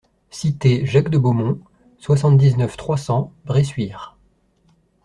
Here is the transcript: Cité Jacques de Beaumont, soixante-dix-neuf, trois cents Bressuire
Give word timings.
Cité 0.31 0.83
Jacques 0.87 1.09
de 1.11 1.19
Beaumont, 1.19 1.59
soixante-dix-neuf, 1.99 2.75
trois 2.75 2.97
cents 2.97 3.31
Bressuire 3.45 4.17